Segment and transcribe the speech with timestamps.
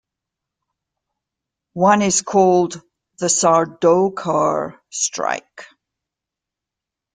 [1.77, 2.81] One is called
[3.19, 5.67] The Sardaukar Strike!